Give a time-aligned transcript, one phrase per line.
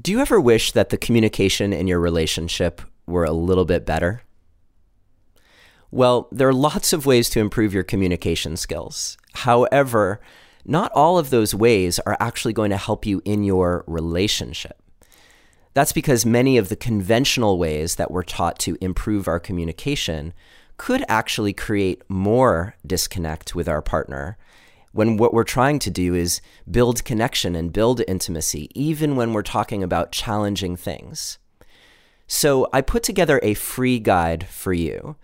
[0.00, 4.22] Do you ever wish that the communication in your relationship were a little bit better?
[5.92, 9.16] Well, there are lots of ways to improve your communication skills.
[9.34, 10.20] However,
[10.64, 14.82] not all of those ways are actually going to help you in your relationship.
[15.74, 20.32] That's because many of the conventional ways that we're taught to improve our communication
[20.76, 24.38] could actually create more disconnect with our partner
[24.94, 26.40] when what we're trying to do is
[26.70, 31.38] build connection and build intimacy, even when we're talking about challenging things.
[32.28, 35.16] So I put together a free guide for you.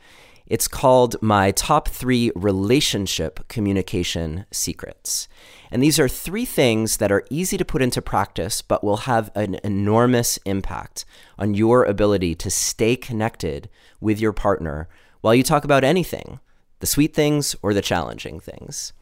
[0.48, 5.28] It's called My Top Three Relationship Communication Secrets.
[5.70, 9.30] And these are three things that are easy to put into practice, but will have
[9.36, 11.04] an enormous impact
[11.38, 14.88] on your ability to stay connected with your partner
[15.20, 16.40] while you talk about anything
[16.80, 18.94] the sweet things or the challenging things.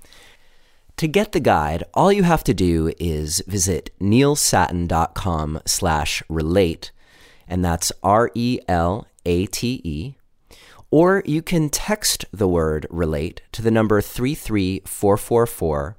[0.98, 6.90] To get the guide, all you have to do is visit neilsattin.com slash relate,
[7.46, 8.54] and that's R-E-L-A-T-E,
[10.90, 15.96] or you can text the word relate to the number 33444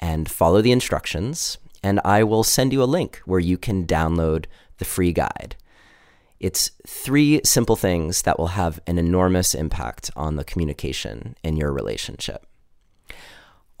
[0.00, 4.46] and follow the instructions, and I will send you a link where you can download
[4.78, 5.54] the free guide.
[6.40, 11.72] It's three simple things that will have an enormous impact on the communication in your
[11.72, 12.46] relationship.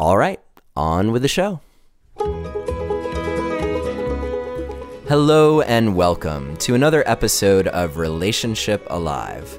[0.00, 0.40] All right,
[0.76, 1.60] on with the show.
[5.08, 9.58] Hello and welcome to another episode of Relationship Alive.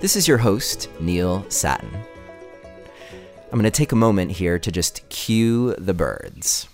[0.00, 1.90] This is your host, Neil Sattin.
[3.50, 6.68] I'm going to take a moment here to just cue the birds.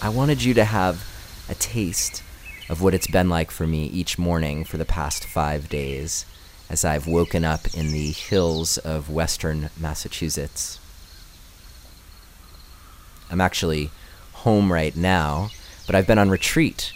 [0.00, 1.04] I wanted you to have
[1.48, 2.22] a taste
[2.68, 6.24] of what it's been like for me each morning for the past five days
[6.68, 10.80] as I've woken up in the hills of western Massachusetts.
[13.30, 13.90] I'm actually
[14.32, 15.50] home right now,
[15.86, 16.92] but I've been on retreat,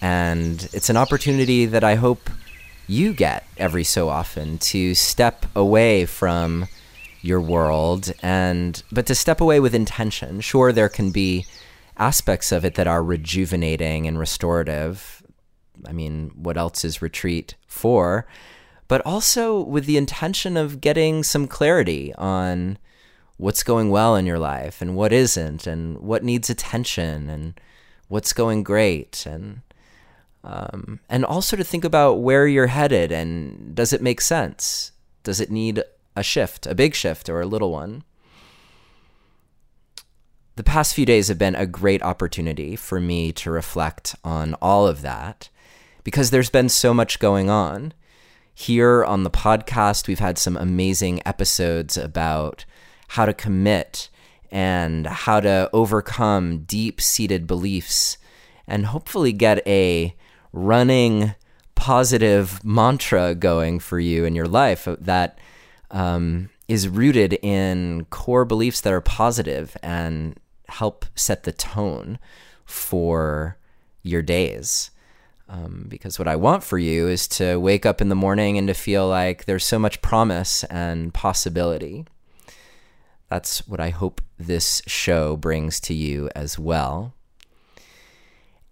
[0.00, 2.30] and it's an opportunity that I hope
[2.86, 6.68] you get every so often to step away from
[7.22, 10.40] your world and but to step away with intention.
[10.40, 11.46] Sure there can be
[11.96, 15.22] aspects of it that are rejuvenating and restorative.
[15.86, 18.26] I mean, what else is retreat for?
[18.88, 22.78] But also with the intention of getting some clarity on
[23.36, 27.60] what's going well in your life and what isn't, and what needs attention and
[28.08, 29.62] what's going great, and
[30.44, 34.92] um, and also to think about where you're headed and does it make sense?
[35.22, 35.82] Does it need
[36.14, 38.04] a shift, a big shift, or a little one?
[40.56, 44.86] the past few days have been a great opportunity for me to reflect on all
[44.86, 45.48] of that
[46.04, 47.92] because there's been so much going on.
[48.54, 52.64] Here on the podcast, we've had some amazing episodes about
[53.08, 54.10] how to commit
[54.50, 58.16] and how to overcome deep seated beliefs
[58.66, 60.14] and hopefully get a
[60.52, 61.34] running
[61.74, 65.38] positive mantra going for you in your life that
[65.90, 70.38] um, is rooted in core beliefs that are positive and
[70.68, 72.18] help set the tone
[72.64, 73.58] for
[74.02, 74.90] your days.
[75.54, 78.66] Um, because what I want for you is to wake up in the morning and
[78.66, 82.06] to feel like there's so much promise and possibility.
[83.28, 87.14] That's what I hope this show brings to you as well.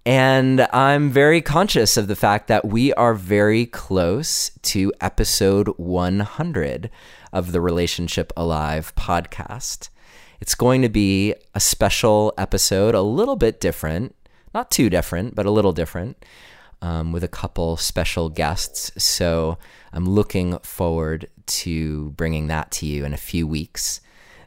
[0.05, 6.91] And I'm very conscious of the fact that we are very close to episode 100
[7.33, 9.89] of the Relationship Alive podcast.
[10.41, 14.17] It's going to be a special episode, a little bit different,
[14.53, 16.25] not too different, but a little different,
[16.83, 18.91] um, with a couple special guests.
[19.03, 19.57] So
[19.93, 24.01] I'm looking forward to bringing that to you in a few weeks.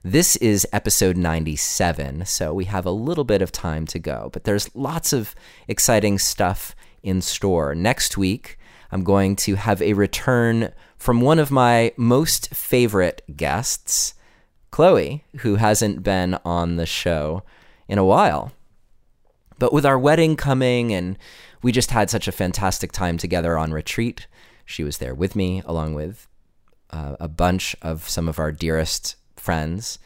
[0.04, 4.44] This is episode 97, so we have a little bit of time to go, but
[4.44, 5.34] there's lots of
[5.68, 7.74] exciting stuff in store.
[7.74, 8.60] Next week,
[8.92, 14.14] I'm going to have a return from one of my most favorite guests.
[14.70, 17.42] Chloe, who hasn't been on the show
[17.88, 18.52] in a while.
[19.60, 21.18] But with our wedding coming, and
[21.62, 24.28] we just had such a fantastic time together on retreat,
[24.66, 26.28] she was there with me, along with
[26.92, 30.00] uh, a bunch of some of our dearest friends.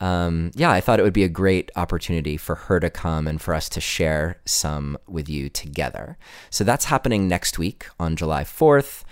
[0.00, 3.40] Um, yeah, I thought it would be a great opportunity for her to come and
[3.40, 6.18] for us to share some with you together.
[6.50, 9.04] So that's happening next week on July 4th.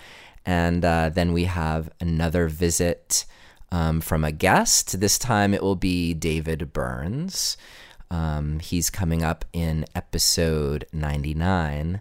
[0.45, 3.25] And uh, then we have another visit
[3.73, 5.01] um, from a guest.
[5.01, 7.57] This time it will be David Burns.
[8.11, 12.01] Um, he's coming up in episode 99.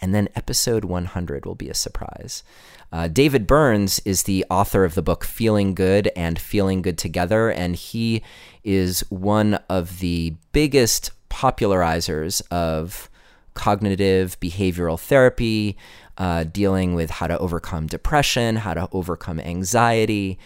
[0.00, 2.44] And then episode 100 will be a surprise.
[2.92, 7.50] Uh, David Burns is the author of the book Feeling Good and Feeling Good Together,
[7.50, 8.22] and he
[8.64, 13.10] is one of the biggest popularizers of
[13.54, 15.76] cognitive behavioral therapy,
[16.16, 20.38] uh, dealing with how to overcome depression, how to overcome anxiety.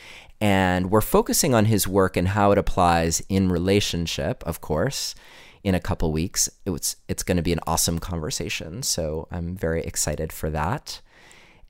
[0.43, 5.15] And we're focusing on his work and how it applies in relationship, of course,
[5.62, 6.50] in a couple weeks.
[6.67, 8.83] It's, it's going to be an awesome conversation.
[8.83, 11.00] So I'm very excited for that.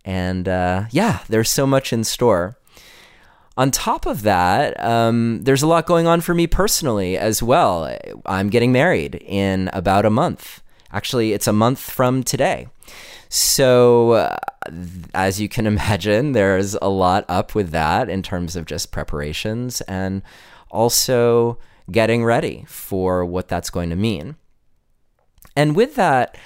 [0.06, 2.56] And uh, yeah, there's so much in store.
[3.58, 7.94] On top of that, um, there's a lot going on for me personally as well.
[8.24, 10.62] I'm getting married in about a month.
[10.90, 12.68] Actually, it's a month from today.
[13.28, 14.36] So, uh,
[15.14, 19.80] as you can imagine, there's a lot up with that in terms of just preparations
[19.82, 20.22] and
[20.70, 21.58] also
[21.90, 24.36] getting ready for what that's going to mean.
[25.56, 26.36] And with that,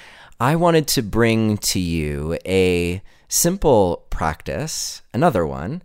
[0.41, 5.83] I wanted to bring to you a simple practice, another one,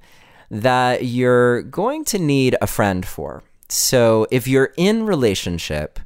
[0.50, 3.44] that you're going to need a friend for.
[3.70, 6.00] So if you're in relationship,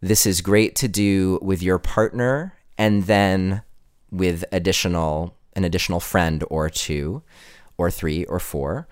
[0.00, 3.62] this is great to do with your partner and then
[4.10, 7.22] with additional an additional friend or two
[7.76, 8.86] or three or four.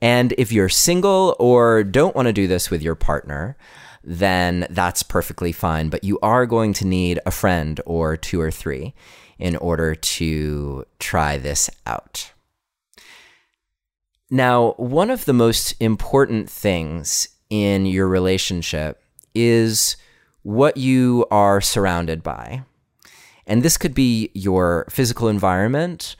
[0.00, 3.56] And if you're single or don't want to do this with your partner,
[4.02, 5.88] then that's perfectly fine.
[5.88, 8.94] But you are going to need a friend or two or three
[9.38, 12.32] in order to try this out.
[14.30, 19.02] Now, one of the most important things in your relationship
[19.34, 19.96] is
[20.42, 22.64] what you are surrounded by.
[23.46, 26.16] And this could be your physical environment.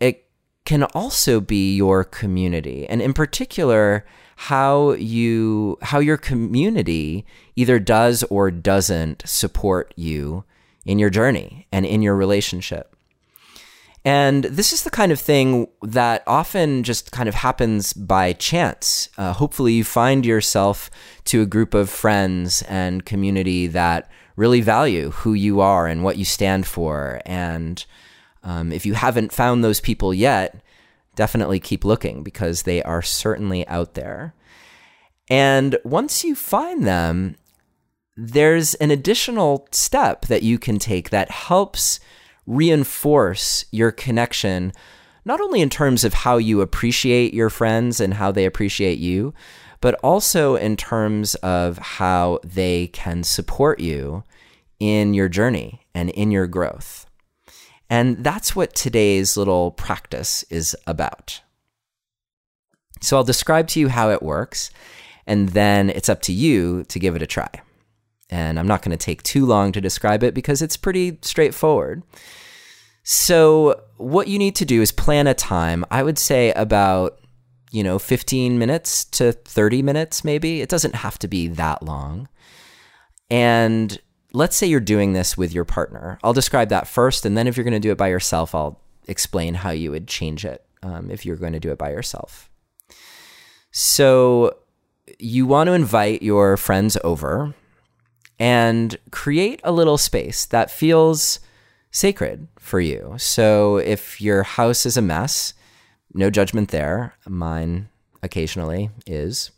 [0.00, 0.26] It
[0.64, 2.86] can also be your community.
[2.86, 4.04] And in particular,
[4.36, 7.24] how you how your community
[7.56, 10.44] either does or doesn't support you
[10.84, 12.94] in your journey and in your relationship.
[14.04, 19.08] And this is the kind of thing that often just kind of happens by chance.
[19.18, 20.90] Uh, hopefully, you find yourself
[21.24, 26.18] to a group of friends and community that really value who you are and what
[26.18, 27.20] you stand for.
[27.26, 27.84] And
[28.42, 30.62] um, if you haven't found those people yet,
[31.16, 34.34] definitely keep looking because they are certainly out there.
[35.28, 37.36] And once you find them,
[38.16, 41.98] there's an additional step that you can take that helps
[42.46, 44.72] reinforce your connection,
[45.24, 49.34] not only in terms of how you appreciate your friends and how they appreciate you,
[49.80, 54.24] but also in terms of how they can support you
[54.78, 57.06] in your journey and in your growth.
[57.88, 61.40] And that's what today's little practice is about.
[63.00, 64.70] So I'll describe to you how it works,
[65.26, 67.48] and then it's up to you to give it a try.
[68.28, 72.02] And I'm not going to take too long to describe it because it's pretty straightforward.
[73.04, 75.84] So, what you need to do is plan a time.
[75.92, 77.20] I would say about,
[77.70, 80.60] you know, 15 minutes to 30 minutes, maybe.
[80.60, 82.28] It doesn't have to be that long.
[83.30, 83.98] And
[84.32, 86.18] let's say you're doing this with your partner.
[86.22, 87.26] I'll describe that first.
[87.26, 90.06] And then if you're going to do it by yourself, I'll explain how you would
[90.06, 92.50] change it um, if you're going to do it by yourself.
[93.70, 94.56] So,
[95.18, 97.54] you want to invite your friends over
[98.38, 101.40] and create a little space that feels
[101.90, 103.14] sacred for you.
[103.16, 105.54] So if your house is a mess,
[106.16, 107.14] no judgment there.
[107.28, 107.88] Mine
[108.22, 109.50] occasionally is.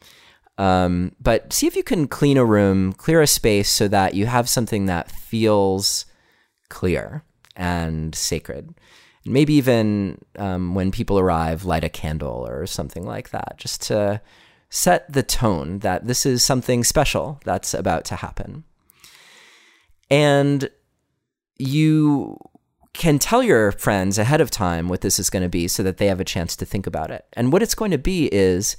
[0.59, 4.27] Um, but see if you can clean a room, clear a space so that you
[4.27, 6.05] have something that feels
[6.69, 7.23] clear
[7.55, 8.75] and sacred.
[9.25, 14.21] Maybe even um, when people arrive, light a candle or something like that, just to
[14.71, 18.65] set the tone that this is something special that's about to happen.
[20.11, 20.71] And
[21.59, 22.39] you
[22.99, 25.97] can tell your friends ahead of time what this is going to be so that
[25.97, 27.25] they have a chance to think about it.
[27.33, 28.77] And what it's going to be is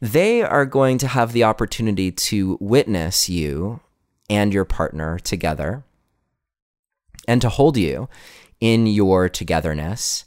[0.00, 3.80] they are going to have the opportunity to witness you
[4.30, 5.84] and your partner together
[7.28, 8.08] and to hold you
[8.58, 10.24] in your togetherness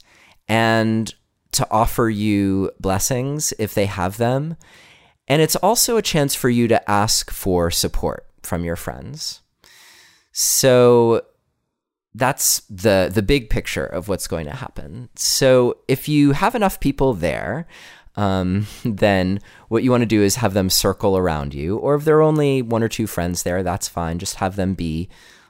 [0.48, 1.12] and
[1.50, 4.56] to offer you blessings if they have them.
[5.26, 9.40] And it's also a chance for you to ask for support from your friends.
[10.30, 11.22] So
[12.16, 15.10] that's the the big picture of what's going to happen.
[15.16, 17.66] So if you have enough people there,
[18.16, 22.04] um, then what you want to do is have them circle around you, or if
[22.04, 24.18] there are only one or two friends there, that's fine.
[24.18, 25.08] Just have them be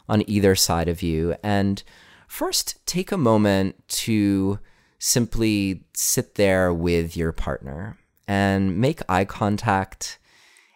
[0.08, 1.82] on either side of you, and
[2.26, 4.58] first take a moment to
[4.99, 7.96] simply sit there with your partner
[8.26, 10.18] and make eye contact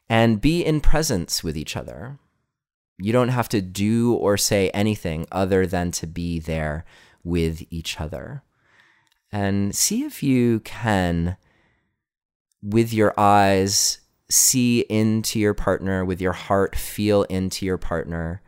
[0.09, 2.19] and be in presence with each other
[3.01, 6.85] You don't have to do or say anything other than to be there
[7.25, 8.43] with each other.
[9.33, 11.37] And see if you can,
[12.63, 18.43] with your eyes, see into your partner, with your heart, feel into your partner,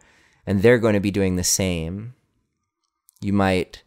[0.47, 2.15] and they're going to be doing the same.
[3.21, 3.83] You might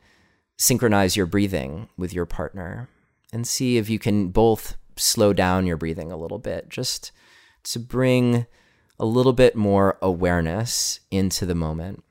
[0.57, 2.89] synchronize your breathing with your partner
[3.33, 7.11] and see if you can both slow down your breathing a little bit, just
[7.65, 8.45] to bring
[8.99, 12.03] a little bit more awareness into the moment.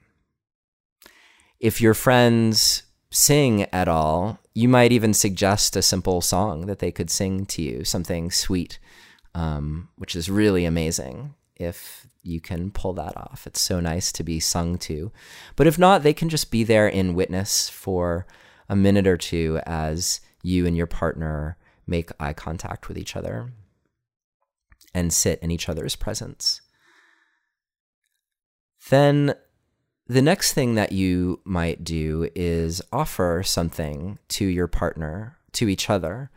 [1.61, 6.93] If your friends sing at all, you might even suggest a simple song that they
[6.93, 8.79] could sing to you, something sweet,
[9.35, 13.47] um, which is really amazing if you can pull that off.
[13.47, 15.12] It's so nice to be sung to.
[15.57, 18.26] But if not, they can just be there in witness for
[18.69, 23.53] a minute or two as you and your partner make eye contact with each other
[24.95, 26.61] and sit in each other's presence.
[28.91, 29.35] Then
[30.07, 35.88] the next thing that you might do is offer something to your partner, to each
[35.88, 36.31] other.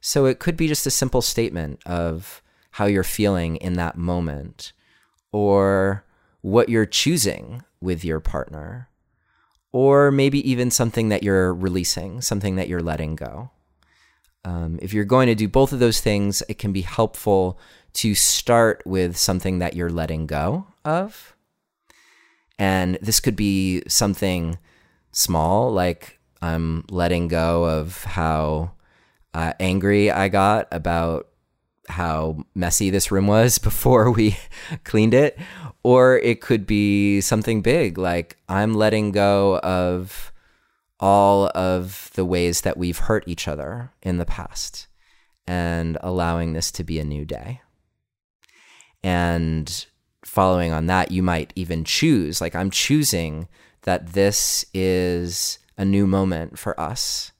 [0.00, 2.42] So it could be just a simple statement of
[2.72, 4.72] how you're feeling in that moment
[5.30, 6.04] or
[6.40, 8.88] what you're choosing with your partner,
[9.70, 13.50] or maybe even something that you're releasing, something that you're letting go.
[14.44, 17.58] Um, if you're going to do both of those things, it can be helpful
[17.94, 21.31] to start with something that you're letting go of.
[22.62, 24.56] And this could be something
[25.10, 28.74] small, like I'm letting go of how
[29.34, 31.26] uh, angry I got about
[31.88, 34.36] how messy this room was before we
[34.84, 35.36] cleaned it.
[35.82, 40.32] Or it could be something big, like I'm letting go of
[41.00, 44.86] all of the ways that we've hurt each other in the past
[45.48, 47.60] and allowing this to be a new day.
[49.02, 49.86] And
[50.24, 53.48] following on that, you might even choose, like, I'm choosing
[53.82, 57.32] that this is a new moment for us.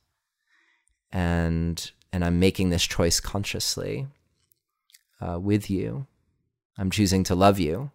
[1.12, 4.06] And and I'm making this choice consciously
[5.20, 6.06] uh, with you.
[6.76, 7.90] I'm choosing to love you.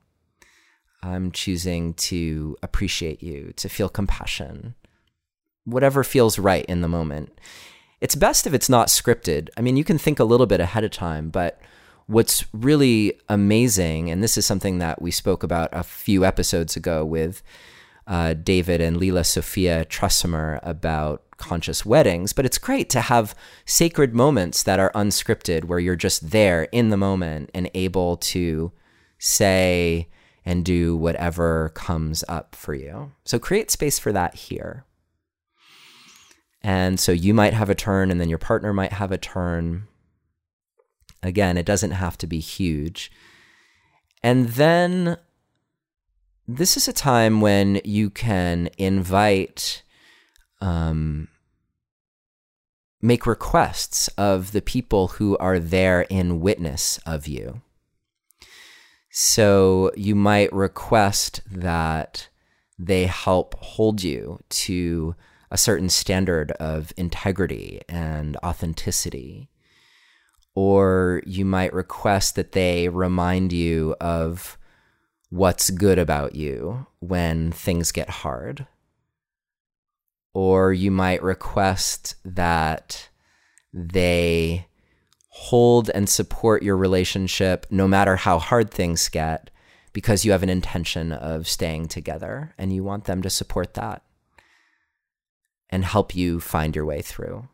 [1.04, 4.74] I'm choosing to appreciate you, to feel compassion,
[5.66, 7.40] whatever feels right in the moment.
[8.02, 9.50] It's best if it's not scripted.
[9.58, 11.60] I mean, you can think a little bit ahead of time, but
[12.08, 17.06] what's really amazing, and this is something that we spoke about a few episodes ago
[17.06, 17.44] with
[18.08, 23.36] uh, David and Leela Sophia Trussomer about conscious weddings, but it's great to have
[23.66, 28.72] sacred moments that are unscripted where you're just there in the moment and able to
[29.20, 30.08] say
[30.46, 33.12] and do whatever comes up for you.
[33.26, 34.86] So create space for that here.
[36.62, 39.88] And so you might have a turn and then your partner might have a turn.
[41.24, 43.12] Again, it doesn't have to be huge.
[44.24, 45.18] And then
[46.48, 49.84] this is a time when you can invite
[50.62, 51.28] um,
[53.02, 57.62] make requests of the people who are there in witness of you.
[59.12, 62.30] So you might request that
[62.78, 65.16] they help hold you to
[65.50, 69.50] a certain standard of integrity and authenticity.
[70.60, 74.58] Or you might request that they remind you of
[75.30, 78.66] what's good about you when things get hard
[80.34, 83.10] or you might request that
[83.74, 84.68] they
[85.30, 89.50] hold and support your relationship no matter how hard things get
[89.94, 94.04] because you have an intention of staying together and you want them to support that
[95.70, 97.48] and help you find your way through.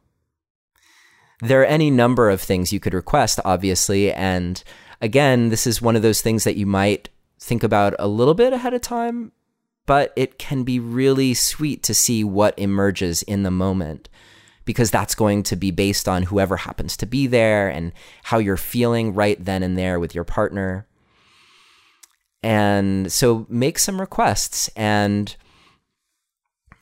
[1.43, 4.11] There are any number of things you could request, obviously.
[4.11, 4.63] And
[5.01, 7.09] again, this is one of those things that you might
[7.39, 9.31] think about a little bit ahead of time
[9.85, 14.09] but it can be really sweet to see what emerges in the moment
[14.65, 17.91] because that's going to be based on whoever happens to be there and
[18.23, 20.87] how you're feeling right then and there with your partner.
[22.41, 25.35] And so make some requests and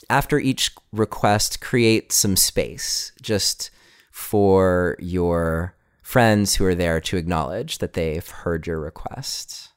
[0.09, 3.71] after each request create some space just
[4.11, 9.69] for your friends who are there to acknowledge that they've heard your request.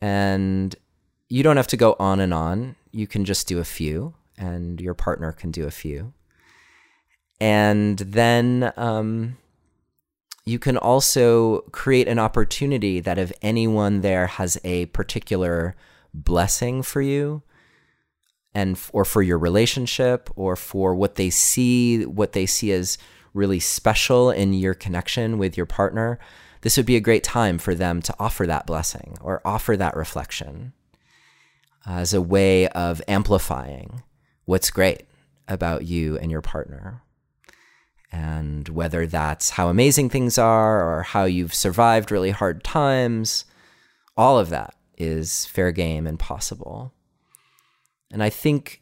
[0.00, 0.74] And
[1.28, 2.76] you don't have to go on and on.
[2.90, 6.12] You can just do a few, and your partner can do a few.
[7.40, 9.36] And then um,
[10.44, 15.76] you can also create an opportunity that if anyone there has a particular
[16.12, 17.42] blessing for you,
[18.52, 22.98] and or for your relationship, or for what they see, what they see as
[23.34, 26.18] really special in your connection with your partner,
[26.62, 29.96] this would be a great time for them to offer that blessing or offer that
[29.96, 30.72] reflection
[31.86, 34.02] as a way of amplifying
[34.44, 35.04] what's great
[35.48, 37.02] about you and your partner.
[38.12, 43.44] And whether that's how amazing things are or how you've survived really hard times,
[44.16, 46.92] all of that is fair game and possible.
[48.12, 48.79] And I think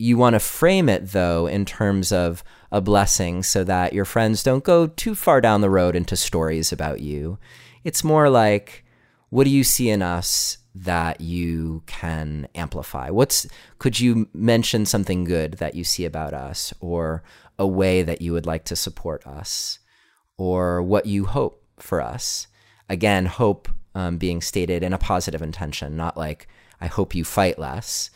[0.00, 2.42] you want to frame it, though, in terms of
[2.72, 6.72] a blessing so that your friends don't go too far down the road into stories
[6.72, 7.38] about you.
[7.84, 8.82] It's more like,
[9.28, 13.10] what do you see in us that you can amplify?
[13.10, 13.46] What's
[13.78, 17.22] could you mention something good that you see about us or
[17.58, 19.80] a way that you would like to support us
[20.38, 22.46] or what you hope for us?
[22.88, 26.48] Again, hope um, being stated in a positive intention, not like
[26.80, 28.10] I hope you fight less,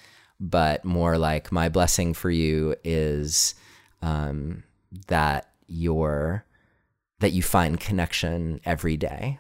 [0.51, 3.55] but more like my blessing for you is
[4.03, 4.63] um,
[5.09, 6.45] that you're
[7.21, 9.39] that you find connection every day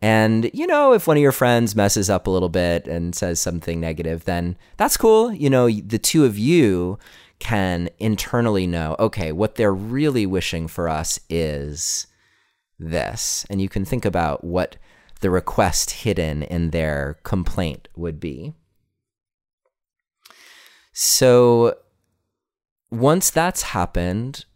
[0.00, 3.40] and, you know, if one of your friends messes up a little bit and says
[3.40, 5.32] something negative, then that's cool.
[5.32, 6.98] You know, the two of you
[7.40, 12.06] can internally know, okay, what they're really wishing for us is
[12.78, 13.44] this.
[13.50, 14.76] And you can think about what
[15.20, 18.54] the request hidden in their complaint would be.
[21.00, 21.76] So
[22.90, 24.46] once that's happened,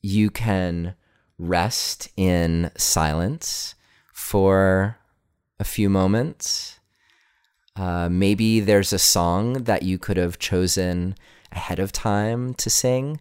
[0.00, 0.94] you can
[1.38, 3.74] rest in silence
[4.10, 4.96] for
[5.58, 6.80] a few moments.
[7.76, 11.16] Uh, maybe there's a song that you could have chosen
[11.52, 13.20] ahead of time to sing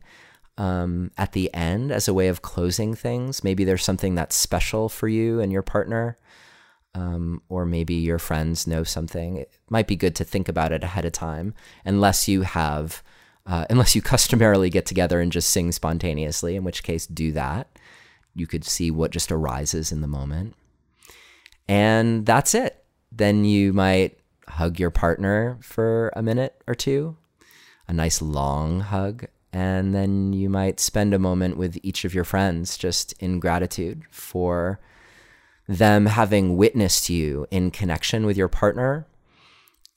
[0.57, 3.43] um, at the end as a way of closing things.
[3.43, 6.17] Maybe there's something that's special for you and your partner.
[6.95, 9.37] Um, or maybe your friends know something.
[9.37, 11.53] It might be good to think about it ahead of time,
[11.85, 13.03] unless you have,
[13.45, 17.67] uh, unless you customarily get together and just sing spontaneously, in which case, do that.
[18.33, 20.55] You could see what just arises in the moment.
[21.67, 22.83] And that's it.
[23.11, 24.17] Then you might
[24.47, 27.15] hug your partner for a minute or two,
[27.87, 29.25] a nice long hug.
[29.53, 34.03] And then you might spend a moment with each of your friends just in gratitude
[34.09, 34.79] for
[35.69, 39.05] them having witnessed you in connection with your partner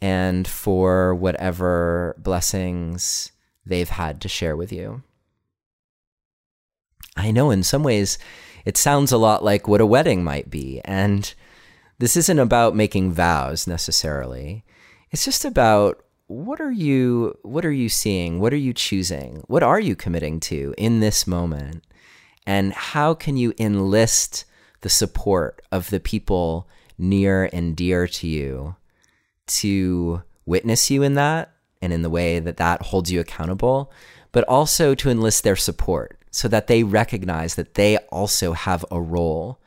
[0.03, 3.33] and for whatever blessings
[3.65, 5.03] they've had to share with you.
[7.17, 8.19] I know in some ways
[8.67, 10.83] it sounds a lot like what a wedding might be.
[10.85, 11.33] And
[11.99, 14.67] this isn't about making vows necessarily.
[15.11, 18.41] It's just about what are you what are you seeing?
[18.41, 19.43] What are you choosing?
[19.47, 21.83] What are you committing to in this moment?
[22.47, 24.45] And how can you enlist
[24.83, 26.69] the support of the people
[26.99, 28.77] near and dear to you
[29.47, 33.91] to witness you in that and in the way that that holds you accountable,
[34.31, 39.01] but also to enlist their support so that they recognize that they also have a
[39.01, 39.61] role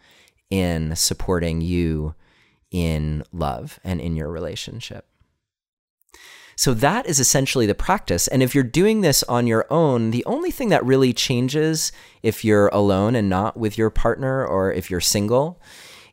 [0.50, 2.16] in supporting you
[2.72, 5.08] in love and in your relationship.
[6.56, 8.28] So that is essentially the practice.
[8.28, 11.92] And if you're doing this on your own, the only thing that really changes
[12.24, 15.62] if you're alone and not with your partner or if you're single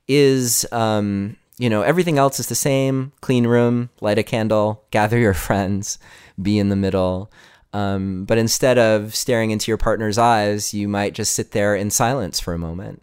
[0.09, 5.19] is, um, you know, everything else is the same clean room, light a candle, gather
[5.19, 5.99] your friends,
[6.41, 7.31] be in the middle.
[7.73, 11.91] Um, but instead of staring into your partner's eyes, you might just sit there in
[11.91, 13.03] silence for a moment.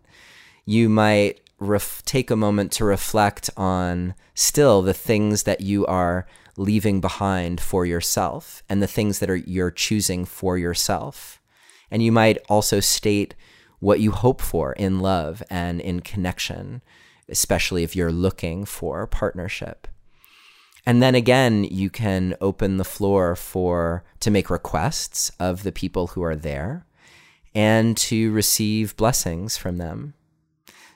[0.65, 6.27] You might ref- take a moment to reflect on still the things that you are
[6.59, 11.41] leaving behind for yourself and the things that are you're choosing for yourself.
[11.89, 13.33] And you might also state
[13.79, 16.81] what you hope for in love and in connection,
[17.29, 19.87] especially if you're looking for partnership.
[20.85, 26.07] And then again, you can open the floor for to make requests of the people
[26.07, 26.85] who are there
[27.55, 30.13] and to receive blessings from them.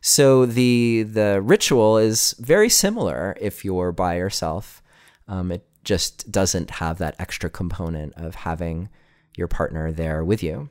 [0.02, 4.83] So the the ritual is very similar if you're by yourself.
[5.28, 8.90] Um, it just doesn't have that extra component of having
[9.36, 10.70] your partner there with you.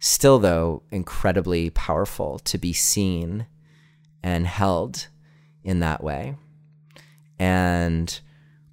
[0.00, 3.46] Still, though, incredibly powerful to be seen
[4.22, 5.08] and held
[5.64, 6.36] in that way.
[7.38, 8.20] And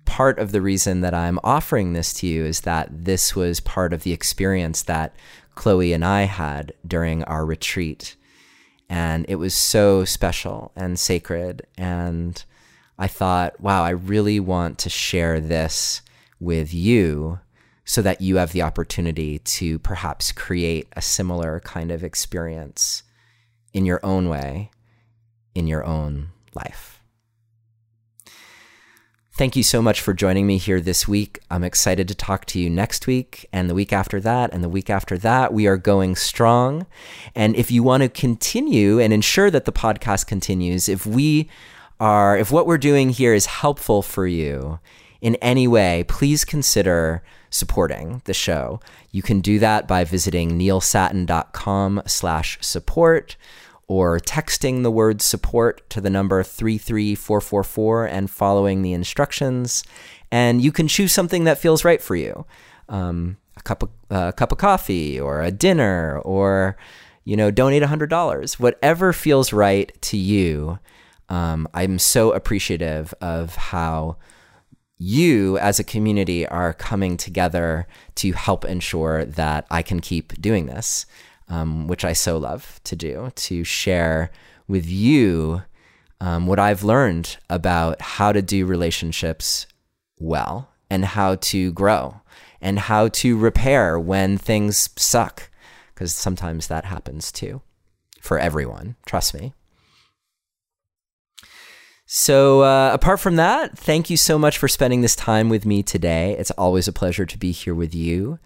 [0.06, 3.94] part of the reason that I'm offering this to you is that this was part
[3.94, 5.16] of the experience that
[5.56, 8.16] Chloe and I had during our retreat
[8.90, 11.66] and it was so special and sacred.
[11.78, 12.44] And
[12.98, 16.02] I thought, wow, I really want to share this
[16.40, 17.40] with you
[17.84, 23.04] so that you have the opportunity to perhaps create a similar kind of experience
[23.74, 24.72] in your own way,
[25.54, 26.96] in your own life.
[29.38, 31.40] Thank you so much for joining me here this week.
[31.52, 34.70] I'm excited to talk to you next week and the week after that and the
[34.70, 35.54] week after that.
[35.54, 36.86] We are going strong.
[37.36, 41.50] And if you want to continue and ensure that the podcast continues, if we
[42.00, 44.80] are, if what we're doing here is helpful for you
[45.22, 48.80] in any way, please consider supporting the show.
[49.12, 53.38] You can do that by visiting neilsattin.com slash support
[53.88, 59.84] or texting the word support to the number 33444 and following the instructions.
[60.32, 62.46] And you can choose something that feels right for you.
[62.90, 66.78] Um, a cup of a cup of coffee or a dinner or
[67.24, 70.78] you know donate $100 whatever feels right to you
[71.30, 74.18] um, i'm so appreciative of how
[74.98, 80.68] you as a community are coming together to help ensure that I can keep doing
[80.68, 81.06] this,
[81.50, 84.32] um, which I so love to do, to share
[84.68, 85.64] with you
[86.22, 89.68] um, what I've learned about how to do relationships
[90.18, 92.22] well and how to grow
[92.62, 95.52] and how to repair when things suck,
[95.94, 97.62] because sometimes that happens too
[98.22, 98.96] for everyone.
[99.06, 99.54] Trust me.
[102.18, 105.84] So, uh, apart from that, thank you so much for spending this time with me
[105.84, 106.34] today.
[106.40, 108.40] It's always a pleasure to be here with you.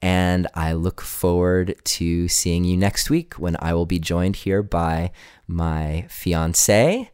[0.00, 4.62] And I look forward to seeing you next week when I will be joined here
[4.62, 5.10] by
[5.48, 7.10] my fiance,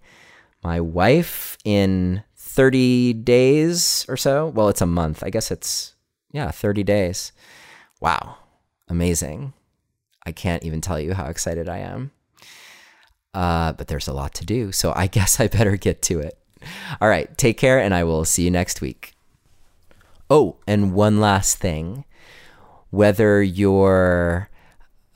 [0.62, 4.48] my wife, in 30 days or so.
[4.48, 5.24] Well, it's a month.
[5.24, 5.94] I guess it's,
[6.32, 7.32] yeah, 30 days.
[8.02, 8.36] Wow.
[8.88, 9.54] Amazing.
[10.26, 12.10] I can't even tell you how excited I am.
[13.34, 16.38] Uh, but there's a lot to do, so I guess I better get to it.
[17.00, 19.12] All right, take care, and I will see you next week.
[20.30, 22.04] Oh, and one last thing.
[22.90, 24.48] Whether you're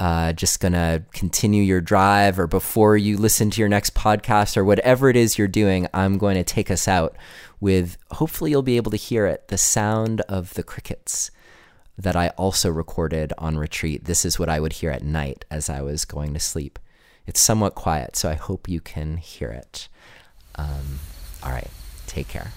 [0.01, 4.65] uh, just gonna continue your drive or before you listen to your next podcast or
[4.65, 7.17] whatever it is you're doing, I'm going to take us out
[7.61, 11.31] with hopefully you'll be able to hear it the sound of the crickets
[11.97, 14.05] that I also recorded on retreat.
[14.05, 16.79] This is what I would hear at night as I was going to sleep.
[17.29, 19.91] It's somewhat quiet, so I hope you can hear it.
[20.55, 20.99] Um,
[21.43, 21.69] all right,
[22.07, 22.53] take care.